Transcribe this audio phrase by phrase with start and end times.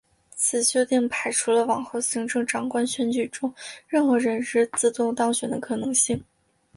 [0.31, 3.53] 此修订排除了往后行政长官选举中
[3.87, 6.23] 任何人士自动当选的可能性。